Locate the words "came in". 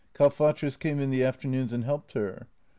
0.79-1.11